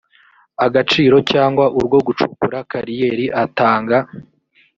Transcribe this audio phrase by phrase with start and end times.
[0.65, 3.97] agaciro cyangwa urwo gucukura kariyeri atanga